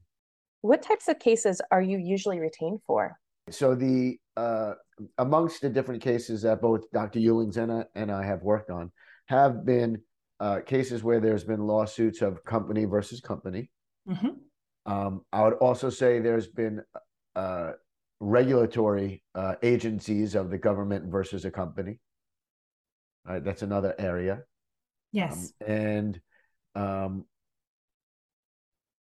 [0.61, 3.19] What types of cases are you usually retained for?
[3.51, 4.75] So the uh,
[5.19, 7.19] amongst the different cases that both Dr.
[7.19, 8.93] Hewlings and I, and I have worked on
[9.27, 10.01] have been
[10.39, 13.69] uh, cases where there's been lawsuits of company versus company
[14.09, 14.93] Mm-hmm.
[14.93, 16.83] Um, I would also say there's been
[17.37, 17.73] uh,
[18.21, 22.01] regulatory uh, agencies of the government versus a company.
[23.25, 24.43] Right, that's another area.
[25.13, 26.21] Yes, um, and
[26.75, 27.25] um,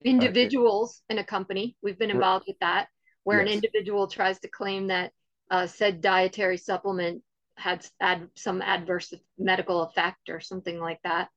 [0.04, 1.76] individuals uh, in a company.
[1.82, 2.90] We've been involved with that,
[3.24, 3.48] where yes.
[3.48, 5.12] an individual tries to claim that
[5.50, 7.24] uh, said dietary supplement
[7.58, 11.30] had ad, some adverse medical effect or something like that.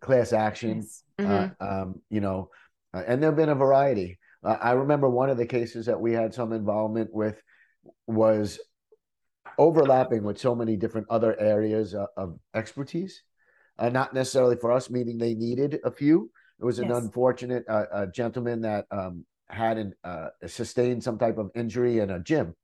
[0.00, 0.78] Class action.
[0.78, 1.02] Yes.
[1.18, 1.66] Uh, mm-hmm.
[1.66, 2.50] um, you know,
[2.96, 4.18] uh, and there have been a variety.
[4.42, 7.42] Uh, I remember one of the cases that we had some involvement with
[8.06, 8.58] was
[9.58, 13.22] overlapping with so many different other areas of, of expertise.
[13.78, 16.30] Uh, not necessarily for us, meaning they needed a few.
[16.58, 16.96] It was an yes.
[16.96, 22.20] unfortunate uh, gentleman that um, had an, uh, sustained some type of injury in a
[22.20, 22.54] gym.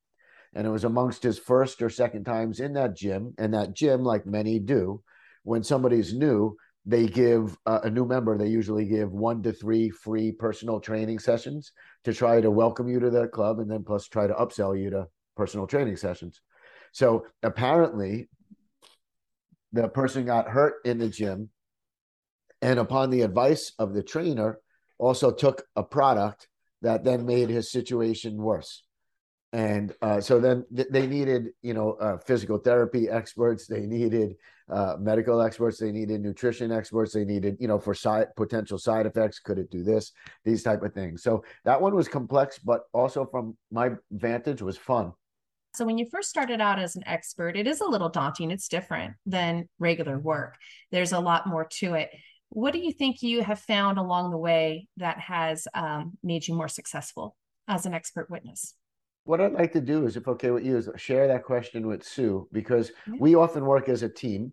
[0.54, 3.34] And it was amongst his first or second times in that gym.
[3.36, 5.02] And that gym, like many do,
[5.42, 9.88] when somebody's new, they give uh, a new member they usually give one to three
[9.90, 11.72] free personal training sessions
[12.04, 14.90] to try to welcome you to the club and then plus try to upsell you
[14.90, 15.06] to
[15.36, 16.40] personal training sessions.
[16.92, 18.28] So apparently
[19.72, 21.50] the person got hurt in the gym
[22.60, 24.58] and upon the advice of the trainer
[24.98, 26.48] also took a product
[26.82, 28.82] that then made his situation worse
[29.52, 34.36] and uh, so then th- they needed you know uh, physical therapy experts they needed
[34.70, 39.06] uh, medical experts they needed nutrition experts they needed you know for side potential side
[39.06, 40.12] effects could it do this
[40.44, 41.22] these type of things.
[41.22, 45.12] So that one was complex but also from my vantage was fun.
[45.74, 48.68] So when you first started out as an expert it is a little daunting it's
[48.68, 50.56] different than regular work.
[50.90, 52.10] There's a lot more to it.
[52.48, 56.54] What do you think you have found along the way that has um, made you
[56.54, 57.36] more successful
[57.68, 58.74] as an expert witness
[59.24, 62.04] what I'd like to do is, if okay with you, is share that question with
[62.04, 64.52] Sue because we often work as a team,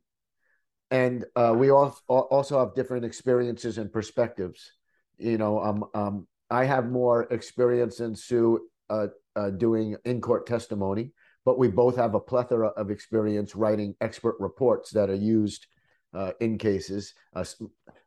[0.92, 4.72] and uh, we all, also have different experiences and perspectives.
[5.18, 10.46] You know, um, um, I have more experience than Sue uh, uh, doing in court
[10.46, 11.14] testimony,
[11.46, 15.66] but we both have a plethora of experience writing expert reports that are used
[16.14, 17.14] uh, in cases.
[17.34, 17.44] Uh,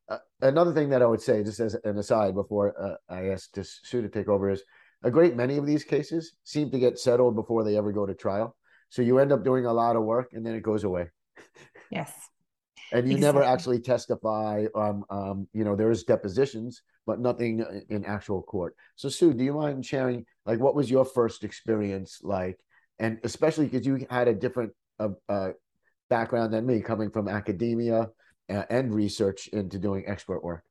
[0.09, 4.03] uh, another thing that I would say, just as an aside, before I ask Sue
[4.03, 4.63] to take over, is
[5.03, 8.15] a great many of these cases seem to get settled before they ever go to
[8.15, 8.57] trial.
[8.89, 11.09] So you end up doing a lot of work and then it goes away.
[11.91, 12.13] Yes.
[12.93, 13.21] and you exactly.
[13.21, 14.67] never actually testify.
[14.75, 18.77] Um, um, you know, there is depositions, but nothing in actual court.
[18.97, 22.59] So Sue, do you mind sharing like what was your first experience like?
[22.99, 25.51] And especially because you had a different uh, uh,
[26.09, 28.11] background than me, coming from academia
[28.51, 30.63] uh, and research into doing expert work.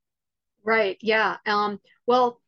[0.64, 0.98] Right.
[1.02, 1.38] Yeah.
[1.46, 2.40] Um, well,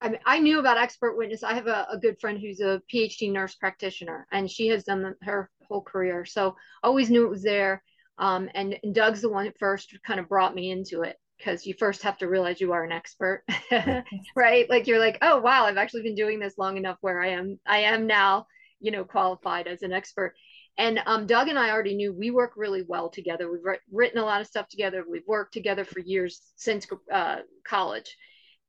[0.00, 1.42] I I knew about expert witness.
[1.42, 5.02] I have a, a, good friend who's a PhD nurse practitioner, and she has done
[5.02, 6.24] the, her whole career.
[6.24, 7.82] So always knew it was there.
[8.18, 11.16] Um, and, and, Doug's the one that first kind of brought me into it.
[11.38, 13.44] because you first have to realize you are an expert
[14.36, 17.28] right like you're like oh wow i've actually been doing this long enough where i
[17.28, 18.44] am i am now
[18.80, 20.34] you know qualified as an expert
[20.78, 24.24] and um, doug and i already knew we work really well together we've written a
[24.24, 28.16] lot of stuff together we've worked together for years since uh, college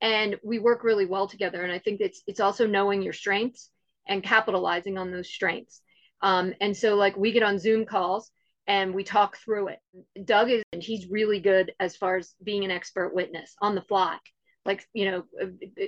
[0.01, 3.69] and we work really well together and i think it's it's also knowing your strengths
[4.07, 5.81] and capitalizing on those strengths
[6.21, 8.31] um, and so like we get on zoom calls
[8.69, 9.79] and we talk through it.
[10.25, 13.81] Doug is, and he's really good as far as being an expert witness on the
[13.81, 14.17] fly,
[14.63, 15.23] like you know,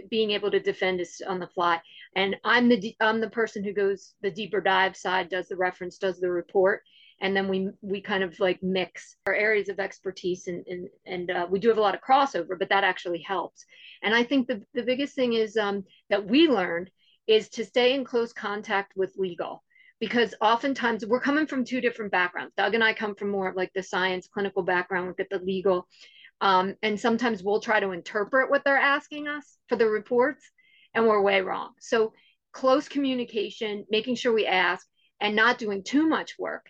[0.10, 1.80] being able to defend us on the fly.
[2.16, 6.00] And I'm the I'm the person who goes the deeper dive side, does the reference,
[6.00, 6.82] does the report,
[7.22, 11.32] and then we we kind of like mix our areas of expertise, and and and
[11.32, 13.64] uh, we do have a lot of crossover, but that actually helps.
[14.04, 16.90] And I think the the biggest thing is um, that we learned
[17.28, 19.64] is to stay in close contact with legal
[20.00, 22.54] because oftentimes we're coming from two different backgrounds.
[22.58, 25.40] Doug and I come from more of like the science clinical background, look at the
[25.40, 25.88] legal.
[26.42, 30.44] Um, and sometimes we'll try to interpret what they're asking us for the reports,
[30.96, 31.74] and we're way wrong.
[31.80, 32.14] So,
[32.52, 34.86] close communication, making sure we ask,
[35.22, 36.66] and not doing too much work.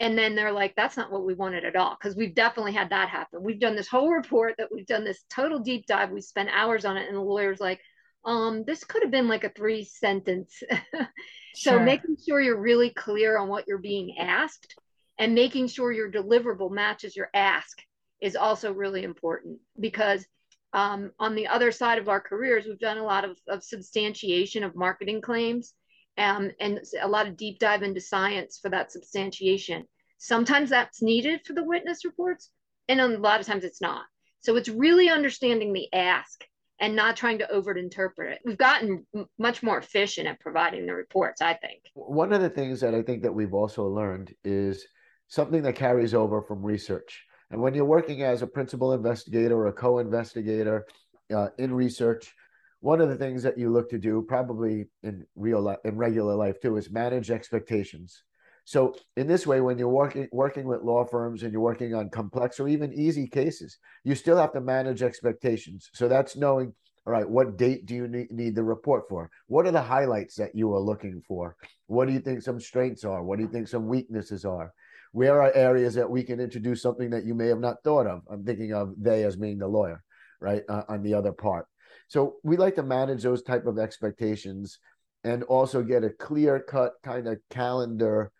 [0.00, 1.96] And then they're like, that's not what we wanted at all.
[2.00, 3.42] Because we've definitely had that happen.
[3.42, 6.10] We've done this whole report that we've done this total deep dive.
[6.10, 7.80] We spent hours on it, and the lawyer's like,
[8.24, 10.62] um, this could have been like a three sentence.
[11.54, 11.80] so sure.
[11.80, 14.74] making sure you're really clear on what you're being asked
[15.18, 17.78] and making sure your deliverable matches your ask
[18.20, 20.26] is also really important because
[20.72, 24.62] um, on the other side of our careers, we've done a lot of, of substantiation
[24.62, 25.74] of marketing claims
[26.20, 29.84] um, and a lot of deep dive into science for that substantiation.
[30.18, 32.50] Sometimes that's needed for the witness reports,
[32.88, 34.04] and a lot of times it's not.
[34.40, 36.44] So it's really understanding the ask
[36.78, 38.38] and not trying to over interpret it.
[38.44, 39.06] We've gotten
[39.38, 41.82] much more efficient at providing the reports, I think.
[41.94, 44.86] One of the things that I think that we've also learned is
[45.28, 47.24] something that carries over from research.
[47.50, 50.86] And when you're working as a principal investigator or a co-investigator
[51.34, 52.34] uh, in research,
[52.80, 56.34] one of the things that you look to do, probably in real life, in regular
[56.34, 58.22] life too, is manage expectations.
[58.64, 62.08] So in this way, when you're working working with law firms and you're working on
[62.10, 65.90] complex or even easy cases, you still have to manage expectations.
[65.92, 66.72] So that's knowing,
[67.06, 69.30] all right, what date do you need, need the report for?
[69.48, 71.56] What are the highlights that you are looking for?
[71.86, 73.22] What do you think some strengths are?
[73.22, 74.72] What do you think some weaknesses are?
[75.12, 78.22] Where are areas that we can introduce something that you may have not thought of?
[78.30, 80.04] I'm thinking of they as being the lawyer,
[80.38, 81.66] right, uh, on the other part.
[82.10, 84.80] So we like to manage those type of expectations
[85.22, 88.32] and also get a clear cut kind of calendar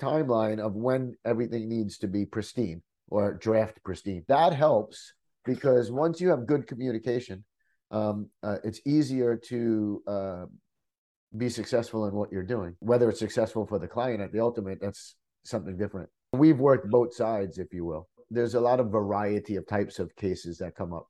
[0.00, 4.24] timeline of when everything needs to be pristine or draft pristine.
[4.28, 5.12] That helps
[5.44, 7.44] because once you have good communication,
[7.90, 10.44] um, uh, it's easier to uh,
[11.36, 12.76] be successful in what you're doing.
[12.78, 16.08] Whether it's successful for the client at the ultimate, that's something different.
[16.32, 18.08] We've worked both sides, if you will.
[18.30, 21.08] There's a lot of variety of types of cases that come up.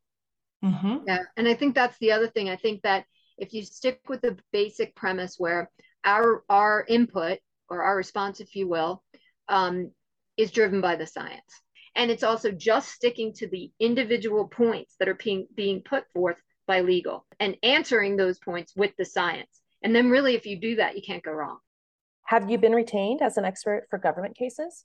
[0.65, 0.99] Mm-hmm.
[1.07, 1.23] Yeah.
[1.37, 2.49] And I think that's the other thing.
[2.49, 3.05] I think that
[3.37, 5.71] if you stick with the basic premise where
[6.05, 7.39] our our input
[7.69, 9.03] or our response, if you will,
[9.49, 9.93] um,
[10.37, 11.63] is driven by the science.
[11.95, 16.37] And it's also just sticking to the individual points that are being, being put forth
[16.67, 19.61] by legal and answering those points with the science.
[19.83, 21.59] And then, really, if you do that, you can't go wrong.
[22.27, 24.85] Have you been retained as an expert for government cases?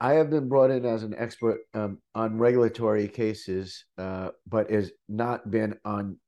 [0.00, 4.92] I have been brought in as an expert um, on regulatory cases, uh, but has
[5.08, 6.18] not been on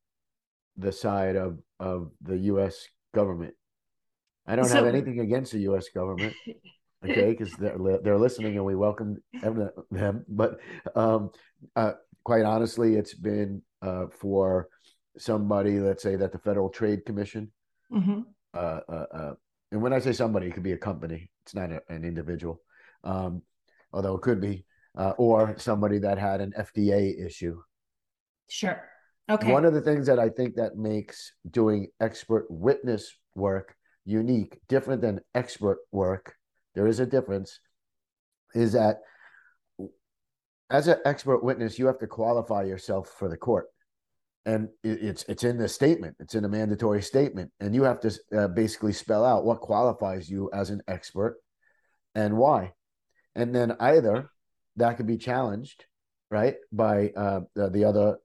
[0.76, 2.86] the side of, of the U.S.
[3.14, 3.54] government.
[4.46, 5.88] I don't so, have anything against the U.S.
[5.94, 6.34] government,
[7.04, 9.16] okay, because they're they're listening and we welcome
[9.90, 10.24] them.
[10.28, 10.60] But
[10.94, 11.30] um,
[11.74, 11.92] uh,
[12.24, 14.68] quite honestly, it's been uh, for
[15.18, 17.50] somebody, let's say, that the Federal Trade Commission.
[17.92, 18.20] Mm-hmm.
[18.54, 19.34] Uh, uh, uh
[19.72, 21.28] and when I say somebody, it could be a company.
[21.42, 22.60] It's not a, an individual,
[23.06, 23.42] um,
[23.92, 24.64] although it could be,
[24.98, 27.60] uh, or somebody that had an FDA issue.
[28.48, 28.82] Sure.
[29.30, 29.52] Okay.
[29.52, 35.02] One of the things that I think that makes doing expert witness work unique, different
[35.02, 36.34] than expert work,
[36.74, 37.58] there is a difference,
[38.54, 38.98] is that
[40.70, 43.66] as an expert witness, you have to qualify yourself for the court.
[44.44, 46.16] And it's it's in the statement.
[46.20, 50.30] It's in a mandatory statement, and you have to uh, basically spell out what qualifies
[50.30, 51.38] you as an expert
[52.14, 52.72] and why.
[53.36, 54.30] And then either
[54.76, 55.84] that could be challenged,
[56.30, 58.16] right, by uh, the, the other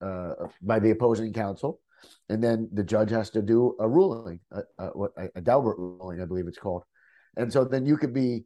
[0.00, 1.80] uh, by the opposing counsel,
[2.28, 4.90] and then the judge has to do a ruling, a, a,
[5.34, 6.84] a Daubert ruling, I believe it's called.
[7.36, 8.44] And so then you could be,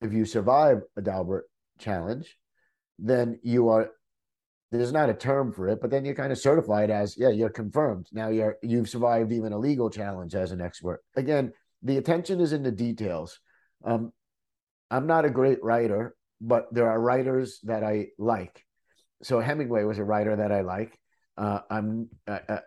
[0.00, 1.42] if you survive a Daubert
[1.78, 2.36] challenge,
[2.98, 3.90] then you are.
[4.72, 7.48] There's not a term for it, but then you're kind of certified as yeah, you're
[7.48, 8.08] confirmed.
[8.12, 11.02] Now you're you've survived even a legal challenge as an expert.
[11.14, 13.40] Again, the attention is in the details.
[13.84, 14.12] Um,
[14.90, 18.66] I'm not a great writer, but there are writers that I like
[19.22, 20.98] so Hemingway was a writer that I like.
[21.36, 22.60] Uh, I'm, uh, uh,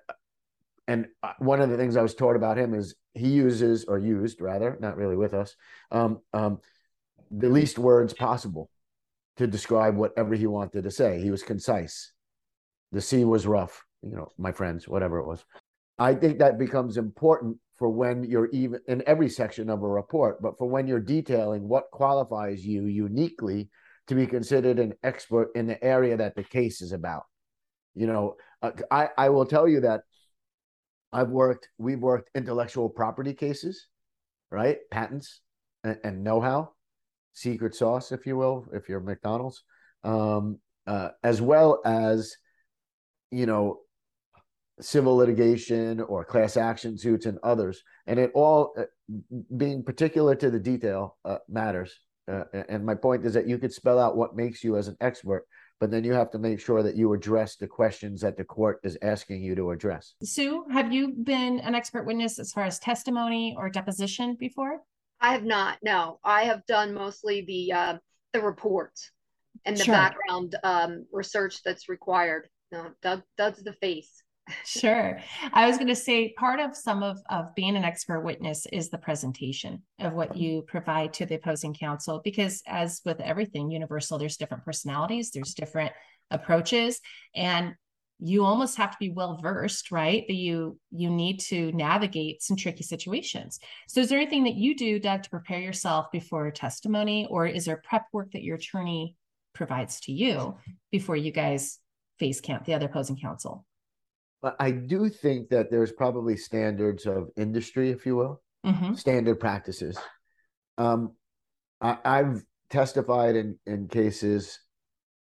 [0.87, 3.97] and uh, one of the things I was taught about him is he uses or
[3.97, 5.55] used rather, not really with us,
[5.91, 6.59] um, um,
[7.31, 8.69] the least words possible
[9.37, 11.21] to describe whatever he wanted to say.
[11.21, 12.11] He was concise.
[12.91, 15.43] The sea was rough, you know, my friends, whatever it was.
[15.97, 20.41] I think that becomes important for when you're even in every section of a report,
[20.41, 23.69] but for when you're detailing what qualifies you uniquely
[24.07, 27.23] to be considered an expert in the area that the case is about.
[27.95, 30.01] You know, uh, I, I will tell you that
[31.13, 33.87] I've worked, we've worked intellectual property cases,
[34.51, 34.77] right?
[34.91, 35.41] Patents
[35.83, 36.71] and, and know how,
[37.33, 39.63] secret sauce, if you will, if you're McDonald's,
[40.03, 42.35] um, uh, as well as,
[43.31, 43.79] you know,
[44.81, 47.83] civil litigation or class action suits and others.
[48.07, 48.83] And it all uh,
[49.55, 51.93] being particular to the detail uh, matters.
[52.27, 54.95] Uh, and my point is that you could spell out what makes you as an
[55.01, 55.47] expert,
[55.79, 58.79] but then you have to make sure that you address the questions that the court
[58.83, 60.13] is asking you to address.
[60.23, 64.81] Sue, have you been an expert witness as far as testimony or deposition before?
[65.19, 65.79] I have not.
[65.81, 67.97] No, I have done mostly the uh,
[68.33, 69.11] the reports
[69.65, 69.93] and the sure.
[69.93, 72.47] background um, research that's required.
[72.71, 74.23] No, Doug, Doug's the face
[74.65, 75.19] sure.
[75.53, 78.89] I was going to say part of some of, of being an expert witness is
[78.89, 84.17] the presentation of what you provide to the opposing counsel, because as with everything universal,
[84.17, 85.91] there's different personalities, there's different
[86.31, 86.99] approaches,
[87.35, 87.73] and
[88.19, 90.25] you almost have to be well versed, right?
[90.27, 93.59] That you you need to navigate some tricky situations.
[93.87, 97.65] So, is there anything that you do, Doug, to prepare yourself before testimony, or is
[97.65, 99.15] there prep work that your attorney
[99.53, 100.57] provides to you
[100.91, 101.79] before you guys
[102.19, 103.65] face camp the other opposing counsel?
[104.41, 108.93] But I do think that there's probably standards of industry, if you will, mm-hmm.
[108.93, 109.97] standard practices.
[110.77, 111.13] Um,
[111.81, 114.59] I, have testified in, in cases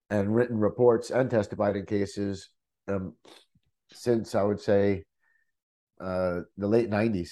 [0.10, 2.50] and written reports and testified in cases
[2.88, 3.14] um,
[3.92, 5.04] since I would say
[6.00, 7.30] uh, the late 90s,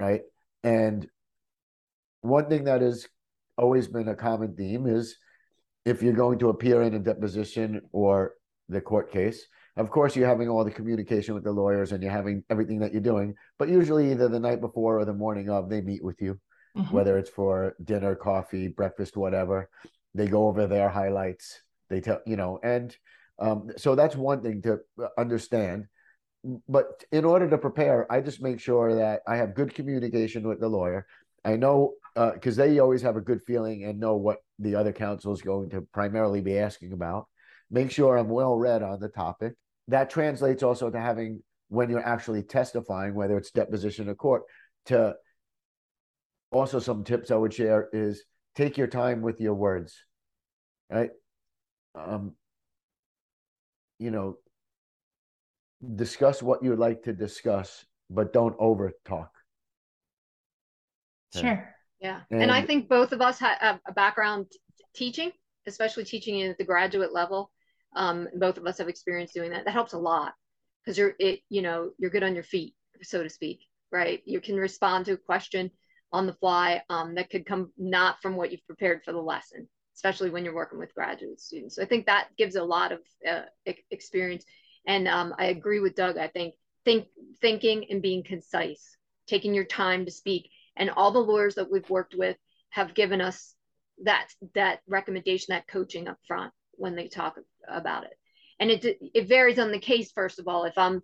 [0.00, 0.22] right?
[0.64, 1.06] And
[2.22, 3.06] one thing that has
[3.58, 5.16] always been a common theme is
[5.84, 8.34] if you're going to appear in a deposition or
[8.68, 12.12] the court case, of course you're having all the communication with the lawyers and you're
[12.12, 15.68] having everything that you're doing but usually either the night before or the morning of
[15.68, 16.38] they meet with you
[16.76, 16.94] mm-hmm.
[16.94, 19.68] whether it's for dinner coffee breakfast whatever.
[20.14, 21.60] They go over their highlights.
[21.90, 22.96] They tell you know and
[23.38, 24.78] um, so that's one thing to
[25.18, 25.86] understand.
[26.68, 30.60] But in order to prepare i just make sure that i have good communication with
[30.60, 31.06] the lawyer.
[31.44, 34.92] I know because uh, they always have a good feeling and know what the other
[34.92, 37.26] counsel is going to primarily be asking about.
[37.70, 39.54] Make sure i'm well read on the topic
[39.88, 44.42] that translates also to having when you're actually testifying, whether it's deposition or court,
[44.86, 45.14] to
[46.52, 48.24] also some tips I would share is
[48.54, 49.94] take your time with your words,
[50.90, 51.10] right?
[51.94, 52.34] Um,
[53.98, 54.36] you know,
[55.94, 59.30] discuss what you'd like to discuss, but don't over talk.
[61.34, 61.74] Sure.
[62.00, 62.20] Yeah.
[62.30, 64.46] And, and, I think both of us have a background
[64.94, 65.32] teaching,
[65.66, 67.50] especially teaching at the graduate level
[67.96, 70.34] um, both of us have experience doing that that helps a lot.
[70.84, 73.60] Because you're it you know you're good on your feet so to speak
[73.92, 74.20] right?
[74.24, 75.70] You can respond to a question
[76.12, 79.68] on the fly um, that could come not from what you've prepared for the lesson
[79.94, 81.76] especially when you're working with graduate students.
[81.76, 83.42] So i think that gives a lot of uh,
[83.90, 84.44] experience.
[84.86, 87.06] And um, i agree with doug i think think
[87.40, 90.50] thinking and being concise taking your time to speak.
[90.76, 92.36] And all the lawyers that we've worked with
[92.70, 93.54] have given us
[94.04, 97.36] that that recommendation that coaching up front when they talk
[97.68, 98.14] about it.
[98.60, 100.64] And it it varies on the case first of all.
[100.64, 101.02] If i'm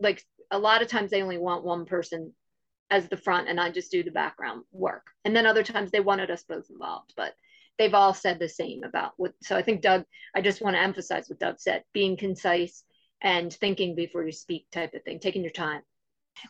[0.00, 2.32] like a lot of times they only want one person
[2.90, 5.06] as the front and i just do the background work.
[5.24, 7.34] And then other times they wanted us both involved but
[7.78, 10.04] they've all said the same about what so i think doug
[10.36, 12.84] i just want to emphasize what doug said being concise
[13.24, 15.80] and thinking before you speak type of thing taking your time.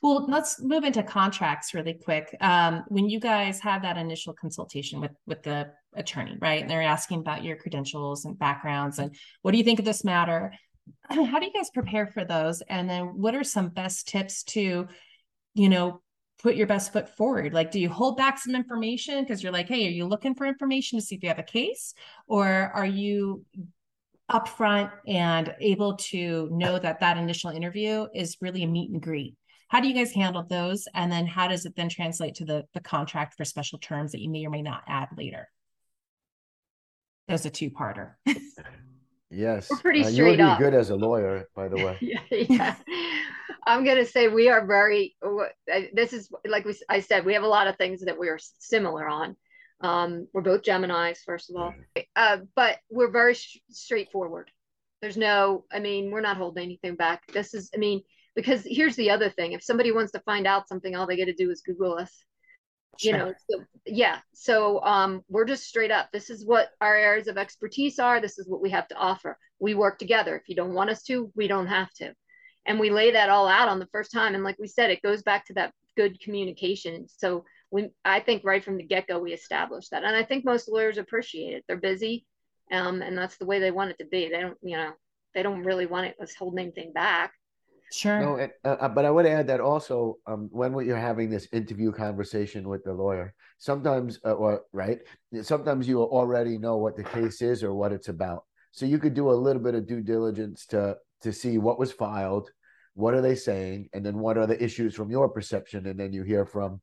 [0.02, 2.35] Well, let's move into contracts really quick.
[2.40, 6.63] Um, when you guys have that initial consultation with with the attorney, right?
[6.63, 10.05] And they're asking about your credentials and backgrounds and what do you think of this
[10.05, 10.53] matter?
[11.09, 12.63] How do you guys prepare for those?
[12.63, 14.89] And then what are some best tips to,
[15.55, 16.01] you know,
[16.43, 17.53] put your best foot forward?
[17.55, 20.47] Like, do you hold back some information because you're like, hey, are you looking for
[20.47, 21.95] information to see if you have a case,
[22.27, 23.45] or are you
[24.31, 29.35] upfront and able to know that that initial interview is really a meet and greet?
[29.69, 30.87] How do you guys handle those?
[30.95, 34.21] And then how does it then translate to the, the contract for special terms that
[34.21, 35.49] you may or may not add later?
[37.28, 38.14] There's a two parter.
[39.31, 39.71] yes.
[39.71, 41.99] We're pretty uh, straight you would be good as a lawyer, by the way.
[42.00, 42.76] yeah, yeah.
[43.66, 45.16] I'm going to say we are very,
[45.93, 48.38] this is like we, I said, we have a lot of things that we are
[48.59, 49.37] similar on.
[49.81, 51.75] Um, we're both Geminis, first of all,
[52.16, 54.50] uh, but we're very sh- straightforward
[55.02, 57.26] There's no, I mean, we're not holding anything back.
[57.33, 58.02] This is, I mean,
[58.35, 61.26] because here's the other thing: if somebody wants to find out something, all they got
[61.26, 62.25] to do is Google us.
[62.99, 63.13] Sure.
[63.13, 64.19] You know, so, yeah.
[64.33, 66.11] So um, we're just straight up.
[66.13, 68.21] This is what our areas of expertise are.
[68.21, 69.39] This is what we have to offer.
[69.59, 70.37] We work together.
[70.37, 72.15] If you don't want us to, we don't have to.
[72.67, 74.35] And we lay that all out on the first time.
[74.35, 77.07] And like we said, it goes back to that good communication.
[77.09, 80.05] So we, I think right from the get go, we established that.
[80.05, 81.65] And I think most lawyers appreciate it.
[81.67, 82.25] They're busy,
[82.71, 84.29] um, and that's the way they want it to be.
[84.29, 84.93] They don't, you know,
[85.35, 87.33] they don't really want it us holding anything back.
[87.93, 88.21] Sure.
[88.21, 91.47] No, and, uh, uh, but I would add that also um, when you're having this
[91.53, 94.99] interview conversation with the lawyer, sometimes, uh, or right,
[95.43, 98.45] sometimes you already know what the case is or what it's about.
[98.73, 101.93] So you could do a little bit of due diligence to to see what was
[101.93, 102.50] filed,
[102.95, 106.12] what are they saying, and then what are the issues from your perception, and then
[106.12, 106.81] you hear from,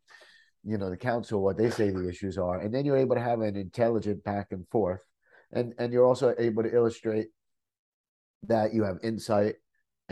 [0.63, 3.21] you know, the counsel what they say the issues are, and then you're able to
[3.21, 5.03] have an intelligent back and forth,
[5.51, 7.27] and and you're also able to illustrate
[8.43, 9.55] that you have insight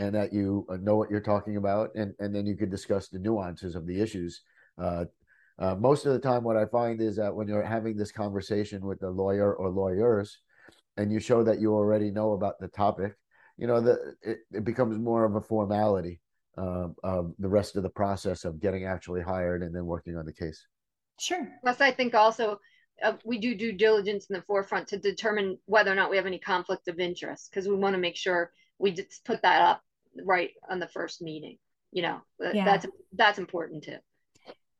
[0.00, 3.08] and that you uh, know what you're talking about, and and then you could discuss
[3.08, 4.40] the nuances of the issues.
[4.78, 5.04] Uh,
[5.58, 8.86] uh, most of the time, what I find is that when you're having this conversation
[8.86, 10.38] with the lawyer or lawyers,
[10.96, 13.14] and you show that you already know about the topic,
[13.58, 16.22] you know, the it, it becomes more of a formality
[16.56, 20.24] um, of the rest of the process of getting actually hired and then working on
[20.24, 20.66] the case.
[21.20, 21.46] Sure.
[21.60, 22.58] Plus, I think also
[23.02, 26.24] uh, we do due diligence in the forefront to determine whether or not we have
[26.24, 29.82] any conflict of interest because we want to make sure we just put that up
[30.24, 31.58] right on the first meeting.
[31.92, 32.64] You know, yeah.
[32.64, 33.96] that's that's important too.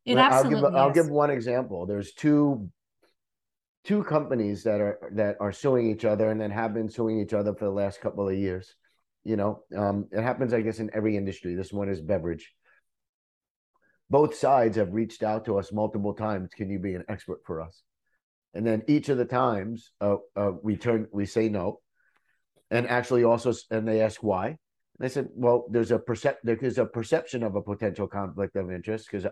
[0.05, 1.87] It absolutely I'll give, I'll give one example.
[1.87, 2.71] There's two
[3.85, 7.35] two companies that are that are suing each other and then have been suing each
[7.35, 8.75] other for the last couple of years.
[9.25, 11.55] You know, um, it happens, I guess, in every industry.
[11.55, 12.53] This one is beverage.
[14.09, 16.51] Both sides have reached out to us multiple times.
[16.55, 17.83] Can you be an expert for us?
[18.55, 21.81] And then each of the times, uh, uh, we turn, we say no,
[22.71, 24.57] and actually also, and they ask why.
[25.03, 29.09] I said, well, there's a percep- there's a perception of a potential conflict of interest
[29.11, 29.27] because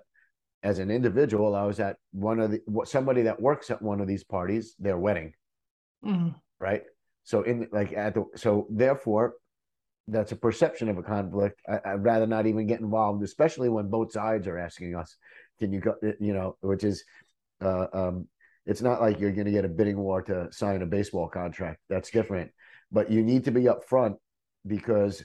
[0.63, 4.09] as an individual, I was at one of the somebody that works at one of
[4.09, 5.35] these parties, their wedding,
[6.05, 6.31] mm-hmm.
[6.59, 6.83] right?
[7.25, 9.35] So in like at the so therefore,
[10.09, 11.61] that's a perception of a conflict.
[11.69, 15.17] I, would rather not even get involved, especially when both sides are asking us,
[15.59, 17.05] "Can you go?" You know, which is,
[17.61, 18.27] uh, um,
[18.65, 21.81] it's not like you're going to get a bidding war to sign a baseball contract.
[21.89, 22.51] That's different,
[22.91, 24.17] but you need to be upfront
[24.67, 25.23] because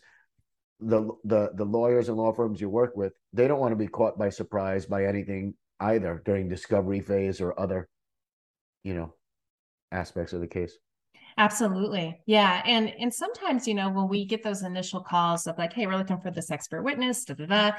[0.79, 3.87] the the the lawyers and law firms you work with they don't want to be
[3.87, 7.87] caught by surprise by anything either during discovery phase or other
[8.83, 9.13] you know
[9.91, 10.77] aspects of the case.
[11.37, 12.21] Absolutely.
[12.25, 15.87] Yeah and and sometimes you know when we get those initial calls of like hey
[15.87, 17.71] we're looking for this expert witness da, da, da,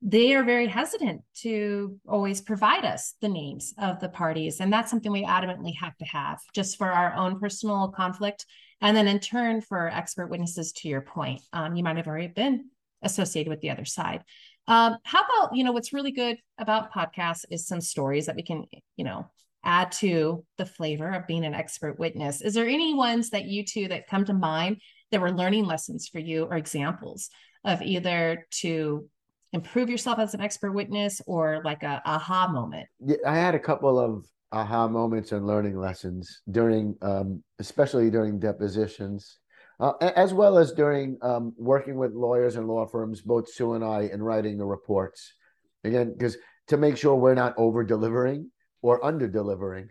[0.00, 4.90] they are very hesitant to always provide us the names of the parties and that's
[4.90, 8.46] something we adamantly have to have just for our own personal conflict
[8.80, 12.28] and then in turn, for expert witnesses, to your point, um, you might have already
[12.28, 12.70] been
[13.02, 14.22] associated with the other side.
[14.66, 18.42] Um, how about, you know, what's really good about podcasts is some stories that we
[18.42, 18.64] can,
[18.96, 19.30] you know,
[19.64, 22.40] add to the flavor of being an expert witness.
[22.40, 26.08] Is there any ones that you two that come to mind that were learning lessons
[26.08, 27.30] for you or examples
[27.64, 29.08] of either to
[29.52, 32.88] improve yourself as an expert witness or like a aha moment?
[33.26, 39.38] I had a couple of aha moments and learning lessons during, um, especially during depositions,
[39.80, 43.84] uh, as well as during um, working with lawyers and law firms, both Sue and
[43.84, 45.34] I, in writing the reports.
[45.82, 46.36] Again, because
[46.68, 49.88] to make sure we're not over delivering or under delivering,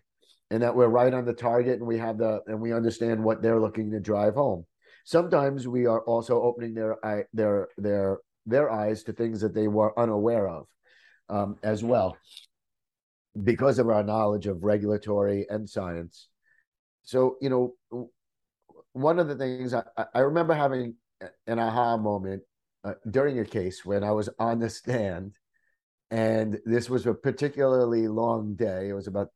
[0.49, 3.41] and that we're right on the target and we have the and we understand what
[3.41, 4.65] they're looking to drive home.
[5.04, 9.67] Sometimes we are also opening their eye, their their their eyes to things that they
[9.67, 10.67] were unaware of
[11.30, 12.17] um, as well
[13.41, 16.27] because of our knowledge of regulatory and science.
[17.03, 18.09] So, you know,
[18.93, 20.95] one of the things I, I remember having
[21.47, 22.43] an aha moment
[22.83, 25.37] uh, during a case when I was on the stand,
[26.11, 28.89] and this was a particularly long day.
[28.89, 29.29] It was about,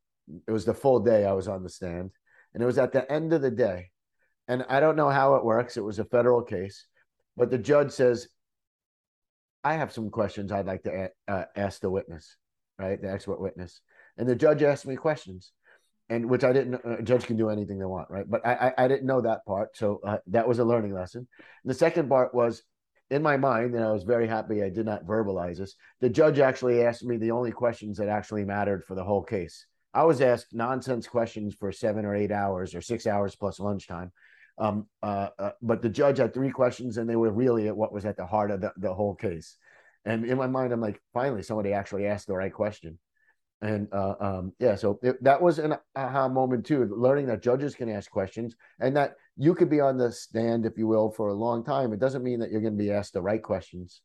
[0.47, 2.11] it was the full day I was on the stand,
[2.53, 3.89] and it was at the end of the day.
[4.47, 5.75] And I don't know how it works.
[5.75, 6.85] It was a federal case,
[7.35, 8.27] but the judge says,
[9.63, 12.37] I have some questions I'd like to uh, ask the witness
[12.77, 13.01] right?
[13.01, 13.81] The expert witness.
[14.17, 15.51] And the judge asked me questions,
[16.09, 16.75] and which I didn't.
[16.75, 18.29] Uh, judge can do anything they want, right?
[18.29, 21.27] But I I, I didn't know that part, so uh, that was a learning lesson.
[21.65, 22.63] The second part was
[23.09, 25.75] in my mind, and I was very happy I did not verbalize this.
[26.01, 29.65] The judge actually asked me the only questions that actually mattered for the whole case.
[29.93, 34.11] I was asked nonsense questions for seven or eight hours or six hours plus lunchtime.
[34.59, 37.93] Um, uh, uh, but the judge had three questions, and they were really at what
[37.93, 39.55] was at the heart of the, the whole case.
[40.05, 42.97] And in my mind, I'm like, finally, somebody actually asked the right question.
[43.61, 47.73] And uh, um, yeah, so it, that was an aha moment too, learning that judges
[47.73, 51.29] can ask questions and that you could be on the stand, if you will, for
[51.29, 51.91] a long time.
[51.91, 54.01] It doesn't mean that you're going to be asked the right questions.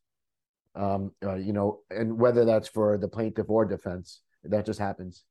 [0.75, 5.23] Um, uh, you know, and whether that's for the plaintiff or defense, that just happens.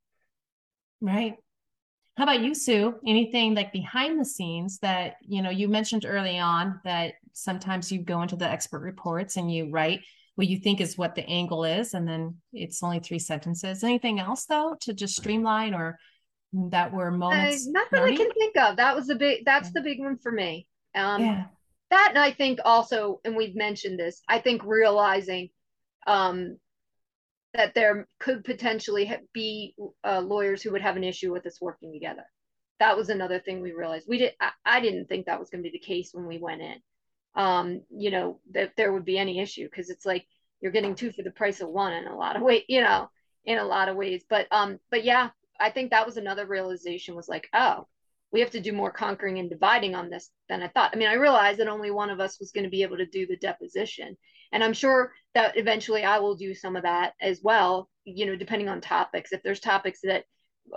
[1.01, 1.35] Right.
[2.17, 2.95] How about you, Sue?
[3.05, 8.03] Anything like behind the scenes that, you know, you mentioned early on that sometimes you
[8.03, 10.03] go into the expert reports and you write
[10.37, 13.85] what you think is what the angle is, and then it's only three sentences.
[13.85, 15.99] Anything else though to just streamline or
[16.53, 17.67] that were moments?
[17.67, 18.15] Uh, not that learning?
[18.15, 18.77] I can think of.
[18.77, 19.45] That was the big.
[19.45, 20.67] That's the big one for me.
[20.95, 21.45] Um, yeah.
[21.91, 24.23] That and I think also, and we've mentioned this.
[24.27, 25.51] I think realizing
[26.07, 26.57] um,
[27.55, 31.93] that there could potentially be uh, lawyers who would have an issue with us working
[31.93, 32.25] together.
[32.81, 34.07] That was another thing we realized.
[34.09, 34.33] We did.
[34.41, 36.77] I, I didn't think that was going to be the case when we went in.
[37.35, 40.27] Um, you know that there would be any issue because it's like
[40.61, 42.65] you're getting two for the price of one in a lot of ways.
[42.69, 43.09] You know,
[43.45, 44.25] in a lot of ways.
[44.29, 47.87] But um, but yeah, I think that was another realization was like, oh,
[48.33, 50.91] we have to do more conquering and dividing on this than I thought.
[50.93, 53.07] I mean, I realized that only one of us was going to be able to
[53.07, 54.17] do the deposition.
[54.53, 58.37] And I'm sure that eventually I will do some of that as well, you know,
[58.37, 59.33] depending on topics.
[59.33, 60.25] If there's topics that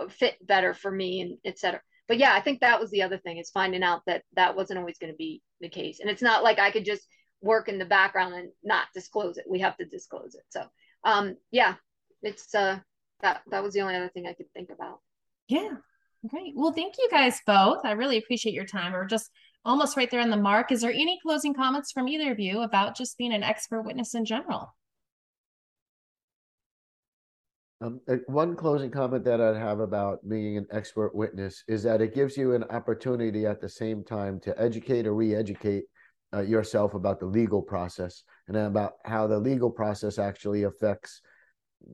[0.10, 1.82] fit better for me and et cetera.
[2.08, 4.80] But yeah, I think that was the other thing is finding out that that wasn't
[4.80, 6.00] always going to be the case.
[6.00, 7.08] And it's not like I could just
[7.42, 9.46] work in the background and not disclose it.
[9.50, 10.44] We have to disclose it.
[10.50, 10.64] So,
[11.04, 11.76] um, yeah,
[12.22, 12.80] it's, uh,
[13.22, 15.00] that, that was the only other thing I could think about.
[15.48, 15.78] Yeah.
[16.28, 16.54] Great.
[16.56, 17.86] Well, thank you guys both.
[17.86, 18.94] I really appreciate your time.
[18.94, 19.30] We're just
[19.64, 20.72] almost right there on the mark.
[20.72, 24.16] Is there any closing comments from either of you about just being an expert witness
[24.16, 24.74] in general?
[27.82, 32.02] Um, uh, one closing comment that I'd have about being an expert witness is that
[32.02, 35.84] it gives you an opportunity at the same time to educate or re-educate
[36.34, 41.22] uh, yourself about the legal process and about how the legal process actually affects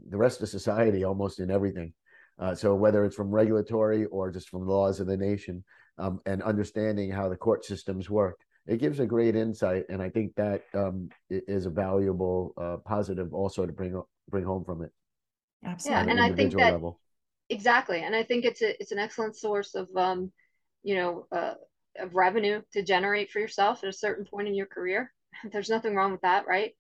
[0.09, 1.93] the rest of society almost in everything.
[2.37, 5.63] Uh, so whether it's from regulatory or just from the laws of the nation,
[5.97, 10.09] um, and understanding how the court systems work, it gives a great insight, and I
[10.09, 14.91] think that um, is a valuable uh, positive also to bring bring home from it.
[15.63, 16.99] Absolutely, yeah, and I think that level.
[17.49, 20.31] exactly, and I think it's a it's an excellent source of um,
[20.83, 21.53] you know uh,
[21.99, 25.13] of revenue to generate for yourself at a certain point in your career.
[25.51, 26.73] There's nothing wrong with that, right?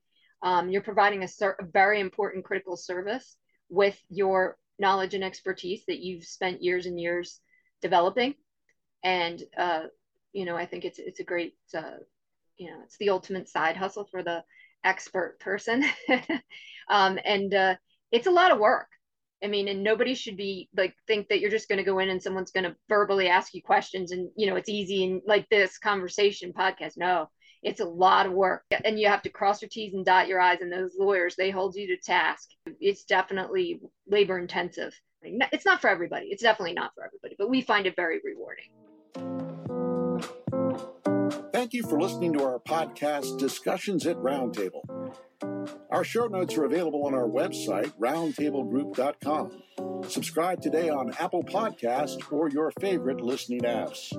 [0.43, 1.27] Um, you're providing a,
[1.59, 3.37] a very important critical service
[3.69, 7.39] with your knowledge and expertise that you've spent years and years
[7.81, 8.33] developing
[9.03, 9.83] and uh,
[10.33, 11.97] you know i think it's it's a great uh,
[12.57, 14.43] you know it's the ultimate side hustle for the
[14.83, 15.83] expert person
[16.89, 17.75] um, and uh,
[18.11, 18.87] it's a lot of work.
[19.43, 22.09] I mean and nobody should be like think that you're just going to go in
[22.09, 25.49] and someone's going to verbally ask you questions and you know it's easy and like
[25.49, 26.97] this conversation podcast.
[26.97, 27.27] No
[27.63, 28.63] it's a lot of work.
[28.83, 31.51] And you have to cross your t's and dot your i's and those lawyers they
[31.51, 32.49] hold you to task.
[32.79, 34.99] It's definitely labor intensive.
[35.23, 36.27] It's not for everybody.
[36.27, 38.65] It's definitely not for everybody but we find it very rewarding.
[41.51, 45.13] Thank you for listening to our podcast, Discussions at Roundtable.
[45.89, 50.09] Our show notes are available on our website, roundtablegroup.com.
[50.09, 54.11] Subscribe today on Apple Podcast or your favorite listening apps.